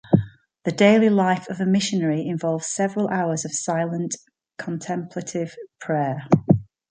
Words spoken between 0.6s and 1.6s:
The daily life of